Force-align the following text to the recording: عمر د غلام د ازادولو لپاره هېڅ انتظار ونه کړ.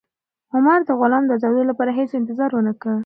عمر 0.55 0.79
د 0.87 0.89
غلام 0.99 1.23
د 1.27 1.31
ازادولو 1.37 1.69
لپاره 1.71 1.91
هېڅ 1.99 2.09
انتظار 2.19 2.49
ونه 2.53 2.73
کړ. 2.81 2.93